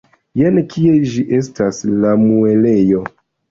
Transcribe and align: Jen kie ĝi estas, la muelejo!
Jen 0.39 0.55
kie 0.71 0.93
ĝi 1.11 1.27
estas, 1.41 1.83
la 2.01 2.17
muelejo! 2.25 3.07